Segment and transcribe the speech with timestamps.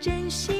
[0.00, 0.57] 珍惜。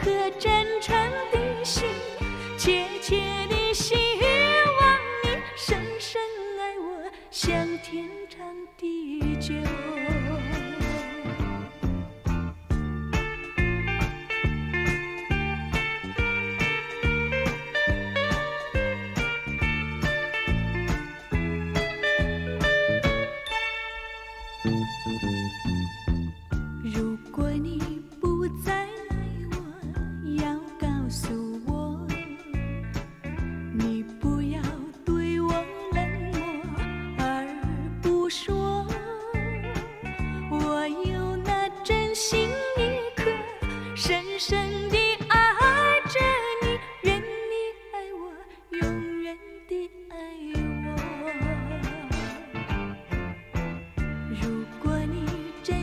[0.00, 0.96] 颗真诚
[1.32, 1.84] 的心，
[2.56, 3.16] 切切
[3.48, 3.61] 地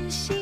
[0.09, 0.38] 心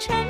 [0.00, 0.29] 真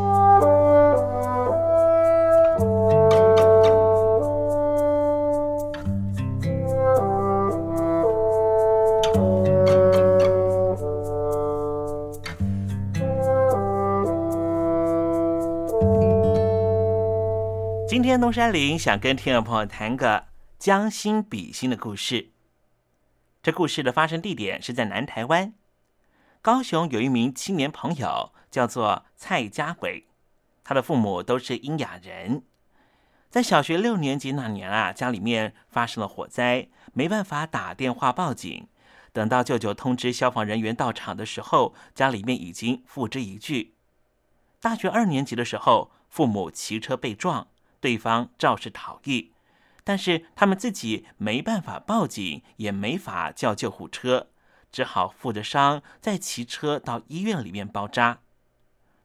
[17.91, 22.29] 今天东山林想跟听众朋友谈个将心比心的故事。
[23.43, 25.53] 这故事的发生地点是在南台湾，
[26.41, 30.07] 高雄有一名青年朋友叫做蔡家伟，
[30.63, 32.43] 他的父母都是英雅人。
[33.29, 38.69] 在小学六年级那年啊，家里面发生了火灾，没办法打电话报警。
[39.11, 43.73] 等到舅舅通知消防人员到场的时候，家里面已经付之一炬。
[44.61, 47.49] 大学二年级的时候，父母骑车被撞。
[47.81, 49.31] 对方肇事逃逸，
[49.83, 54.29] 但是他们自己没办法报警，也没法叫救护车，
[54.71, 58.19] 只好负着伤再骑车到医院里面包扎。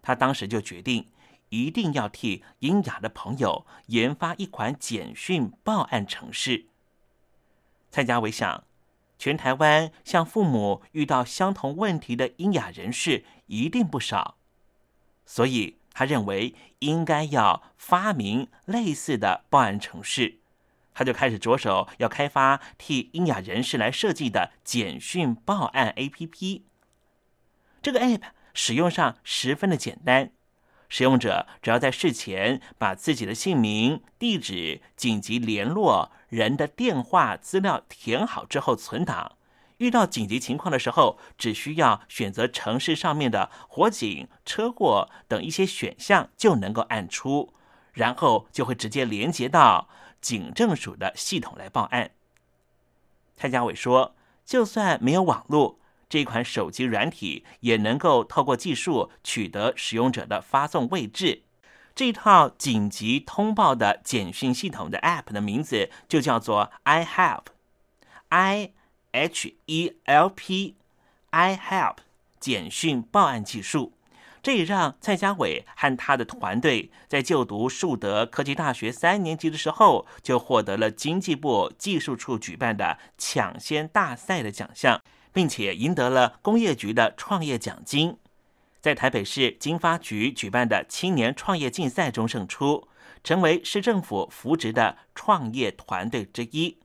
[0.02, 1.09] 他当时就决定，
[1.49, 6.66] 一定要替英雅的朋友研发一款简讯报案程式。
[7.90, 8.64] 蔡家伟想，
[9.18, 14.37] 全台湾像父母遇到相同问题的英雅人士一定不少，
[15.25, 15.78] 所以。
[15.98, 20.40] 他认为应该要发明类似的报案程式，
[20.92, 26.64] 他就开始着手要开发替英雅人士来设计的简讯报案 APP。
[27.80, 28.20] 这个 App
[28.52, 30.32] 使用上十分的简单，
[30.90, 39.36] 使用者只要在事前把自己的姓名、地址、紧急联络人的电话资料填好之后存档。
[39.78, 47.52] 遇到紧急情况的时候，只需要选择城市上面的火警、车祸等一些选项，就能够按出，
[47.92, 49.88] 然后就会直接连接到
[50.21, 52.12] 警政署的系统来报案。
[53.37, 54.16] 蔡家伟说
[54.47, 55.78] ：“就算没有网络，
[56.09, 61.42] 这款手机软体也能够透过技术取得使用者的发送位置。
[61.95, 68.73] 这套紧急通报的简讯系统的 App 的名字就叫做 I Help，I。”
[69.16, 70.75] H E L P
[71.30, 71.96] I Help
[72.38, 73.94] 简讯报案技术，
[74.42, 85.00] 这也让蔡家伟和他的团队在就读树德科技大学三年级的时候，就获得了经济部技术处举办的抢先大赛的奖项，
[85.32, 88.18] 并且赢得了工业局的创业奖金，
[88.82, 92.87] 在台北市经发局举办的青年创业竞赛中胜出，
[93.25, 96.76] 成为市政府扶植的创业团队之一。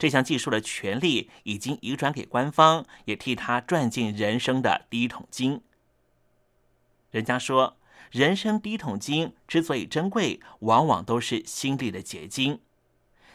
[0.00, 5.60] 这项技术的权利已经移转给官方，也替他赚进人生的第一桶金。
[7.10, 7.76] 人家说，
[8.10, 12.60] 人生第一桶金之所以珍贵，往往都是心力的结晶。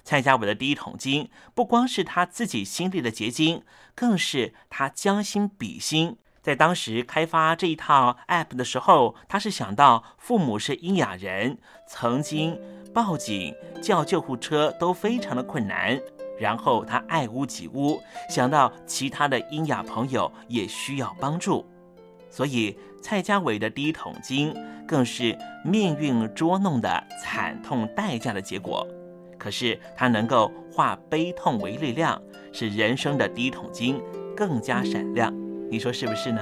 [0.04, 3.62] 蔡家伟的第一桶金，不光是他自己心力的结晶，
[3.94, 6.18] 更是他将心比心。
[6.42, 12.60] 在当时开发这一套 App 的时候，他是想到父母是聋哑人，曾经
[12.92, 13.54] 报警
[13.84, 16.02] 叫救护车都非常的困难。
[16.38, 18.00] 然后他爱屋及乌，
[18.30, 21.66] 想到其他的英雅朋友也需要帮助，
[22.30, 24.54] 所以蔡家伟的第一桶金
[24.88, 28.88] 更是命运捉弄的惨痛代价的结果。
[29.38, 34.02] 可是他能够化悲痛为力量，使人生的第一桶金
[34.36, 35.34] 更加闪亮。
[35.70, 36.42] 你说是不是呢？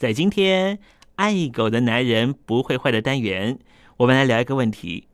[0.00, 0.78] 在今天
[1.16, 3.58] 爱狗的男人不会坏的单元，
[3.98, 5.08] 我们来聊一个问题。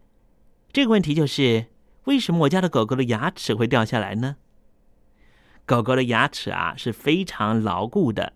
[0.72, 1.66] 这个问题就是：
[2.04, 4.36] 为什么我家的狗狗的牙齿会掉下来呢？
[5.64, 8.34] 狗狗的牙齿啊是非常牢固的。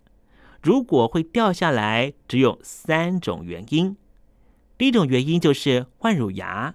[0.60, 3.96] 如果会掉下来，只有三种原因。
[4.76, 6.74] 第一种原因就是换乳牙，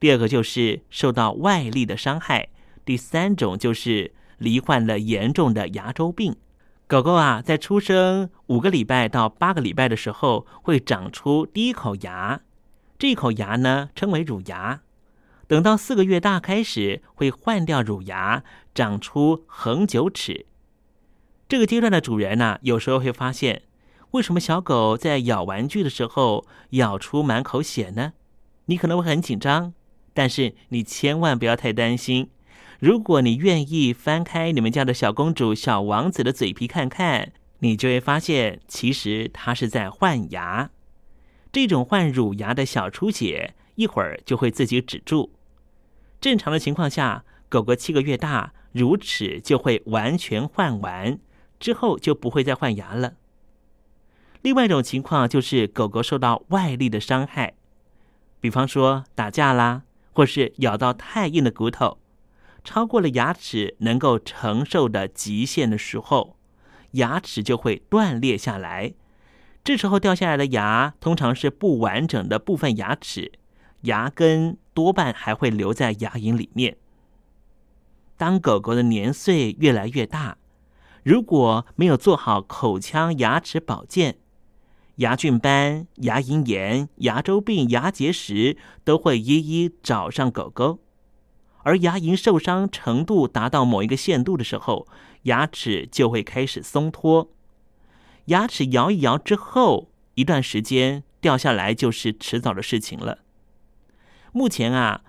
[0.00, 2.48] 第二个就是受到外力的伤害，
[2.86, 6.34] 第三种就是罹患了严重的牙周病。
[6.86, 12.42] 狗狗啊，在出生五个礼拜到八个礼拜的时候，会长出第一口牙，
[12.98, 14.82] 这一口牙呢称为乳牙。
[15.46, 18.44] 等到四个月大开始，会换掉乳牙，
[18.74, 20.44] 长出恒久齿。
[21.48, 23.62] 这个阶段的主人呢、有时候会发现，
[24.10, 28.12] 为什么小狗在咬玩具的时候咬出满口血呢？
[28.66, 29.72] 你可能会很紧张，
[30.12, 32.28] 但是你千万不要太担心。
[32.84, 40.68] 如果你愿意翻开你们家的小公主、小王子的嘴皮看看，你就会发现，其实它是在换牙。
[41.50, 45.32] 这种换乳牙的小出血，一会儿就会自己止住。
[46.20, 51.18] 正常的情况下，狗狗七个月大，乳齿就会完全换完。
[51.58, 53.14] 之后就不会再换牙了。
[54.42, 57.54] 另外一种情况就是狗狗受到外力的伤害，
[58.42, 61.96] 比方说打架啦，或是咬到太硬的骨头，
[62.64, 66.36] 超过了牙齿能够承受的极限的时候，
[66.92, 68.94] 牙齿就会断裂下来。
[69.62, 73.32] 这时候掉下来的牙通常是不完整的部分牙齿，
[73.82, 76.76] 牙根多半还会留在牙龈里面。
[78.16, 80.38] 当狗狗的年岁越来越大，
[81.02, 84.16] 如果没有做好口腔牙齿保健，
[84.96, 90.78] 牙菌斑、牙龈炎、牙周病、牙结石都会一一找上狗狗。
[91.64, 94.86] 而牙龈受伤程度达到某一个限度的时候，
[95.22, 97.30] 牙齿就会开始松脱。
[98.26, 103.18] 牙齿摇一摇之后，一段时间掉下来就是迟早的事情了。
[104.32, 105.02] 目前啊，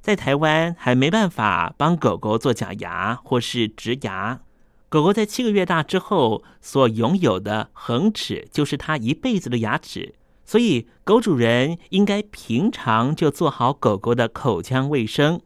[0.00, 4.40] 在台湾还没办法帮狗狗做假牙或是植牙。
[4.88, 10.14] 狗狗在七个月大之后所拥有的恒齿，就是它一辈子的牙齿。
[10.44, 15.40] 所以，狗主人应该平常就做好狗狗的口腔卫生，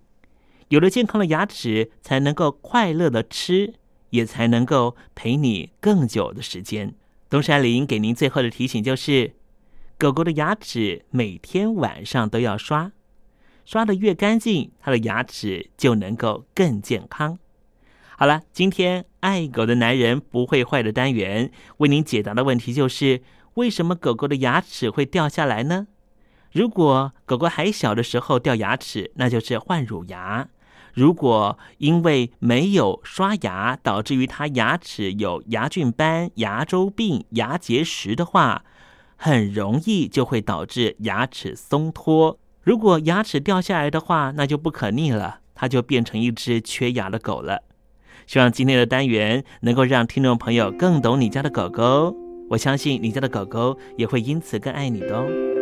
[0.69, 3.75] 有了健康的牙齿，才能够快乐的吃，
[4.11, 6.95] 也才能够陪你更久的时间。
[7.29, 9.35] 东山林给您最后的提醒就是：
[9.99, 12.93] 狗狗的牙齿每天晚上都要刷，
[13.65, 17.39] 刷得越干净，它的牙齿就能够更健康。
[18.17, 23.23] 好了，今天爱狗的男人不会坏的单元为您解答的问题就是：
[23.55, 25.89] 为什么狗狗的牙齿会掉下来呢？
[26.53, 30.47] 如果狗狗还小的时候掉牙齿，那就是换乳牙；
[30.95, 38.65] 如果因为没有刷牙，导致于它牙齿有牙菌斑、牙周病、牙结石的话，
[39.17, 42.39] 很容易就会导致牙齿松脱。
[42.63, 47.63] 如果牙齿掉下来的话，那就不可逆了，它就变成一只缺牙的狗了。
[48.27, 52.15] 希望今天的单元能够让听众朋友更懂你家的狗狗，
[52.51, 55.54] 我相信你家的狗狗也会因此更爱你的哦。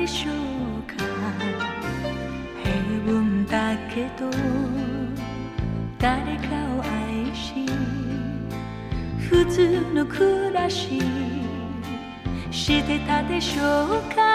[0.00, 0.94] でしょうか？
[2.62, 2.72] 平
[3.12, 4.30] 凡だけど
[5.98, 7.66] 誰かを愛し
[9.18, 11.02] 普通の暮らし
[12.52, 14.27] してたでしょうか？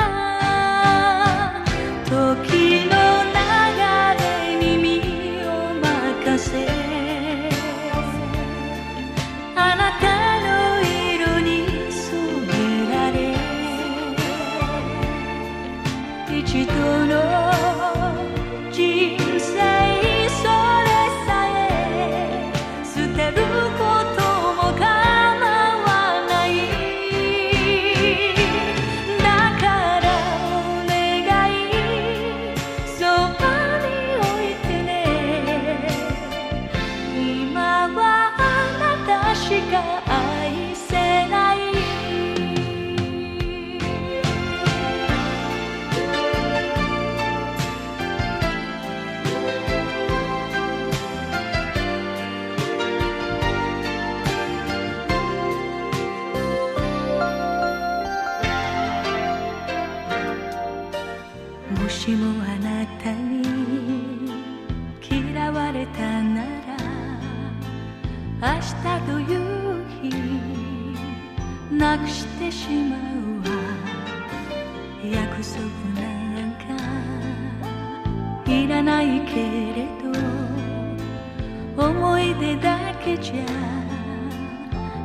[81.89, 83.33] 思い出だけじゃ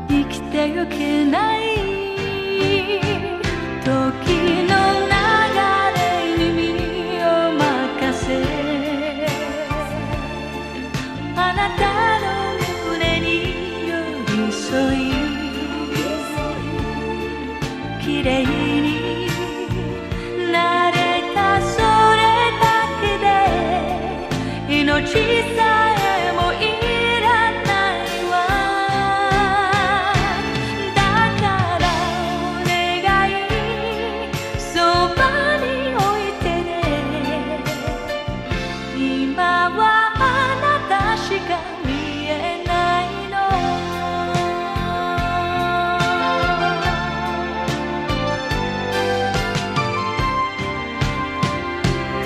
[0.09, 1.59] 生きてゆけない
[3.85, 4.58] 時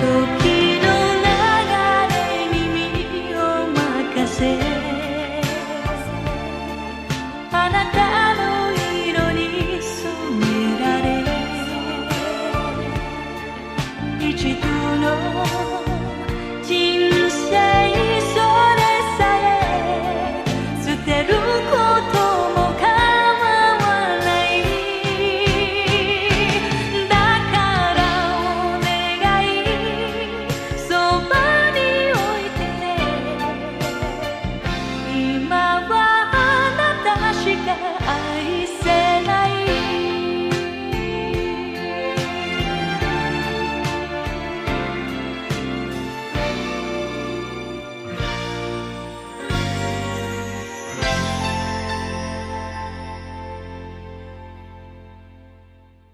[0.02, 0.41] You.